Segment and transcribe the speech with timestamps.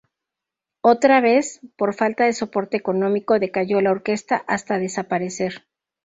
[0.83, 5.67] Otra vez, por falta de soporte económico decayó la orquesta hasta desaparecer.